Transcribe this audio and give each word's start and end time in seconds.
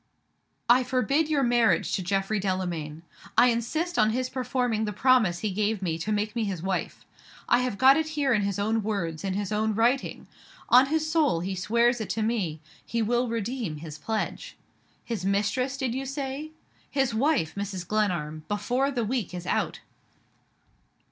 "I 0.67 0.83
forbid 0.83 1.29
your 1.29 1.43
marriage 1.43 1.91
to 1.91 2.01
Geoffrey 2.01 2.39
Delamayn! 2.39 3.03
I 3.37 3.49
insist 3.49 3.99
on 3.99 4.09
his 4.09 4.31
performing 4.31 4.85
the 4.85 4.93
promise 4.93 5.41
he 5.41 5.51
gave 5.51 5.83
me, 5.83 5.99
to 5.99 6.11
make 6.11 6.35
me 6.35 6.43
his 6.43 6.63
wife! 6.63 7.05
I 7.47 7.59
have 7.59 7.77
got 7.77 7.97
it 7.97 8.07
here 8.17 8.33
in 8.33 8.41
his 8.41 8.57
own 8.57 8.81
words, 8.81 9.23
in 9.23 9.35
his 9.35 9.51
own 9.51 9.75
writing. 9.75 10.25
On 10.69 10.87
his 10.87 11.07
soul, 11.11 11.41
he 11.41 11.53
swears 11.53 12.01
it 12.01 12.09
to 12.09 12.23
me 12.23 12.59
he 12.83 13.03
will 13.03 13.27
redeem 13.29 13.75
his 13.77 13.99
pledge. 13.99 14.57
His 15.05 15.23
mistress, 15.23 15.77
did 15.77 15.93
you 15.93 16.07
say? 16.07 16.49
His 16.89 17.13
wife, 17.13 17.53
Mrs. 17.53 17.87
Glenarm, 17.87 18.43
before 18.47 18.89
the 18.89 19.05
week 19.05 19.35
is 19.35 19.45
out!" 19.45 19.81